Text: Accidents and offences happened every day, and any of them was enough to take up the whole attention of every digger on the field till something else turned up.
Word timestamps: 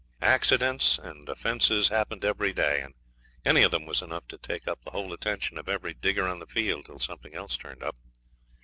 Accidents 0.23 0.97
and 0.97 1.29
offences 1.29 1.89
happened 1.89 2.25
every 2.25 2.53
day, 2.53 2.81
and 2.81 2.95
any 3.45 3.61
of 3.61 3.69
them 3.69 3.85
was 3.85 4.01
enough 4.01 4.27
to 4.29 4.37
take 4.39 4.67
up 4.67 4.83
the 4.83 4.89
whole 4.89 5.13
attention 5.13 5.59
of 5.59 5.69
every 5.69 5.93
digger 5.93 6.27
on 6.27 6.39
the 6.39 6.47
field 6.47 6.87
till 6.87 6.97
something 6.97 7.35
else 7.35 7.55
turned 7.55 7.83
up. 7.83 7.95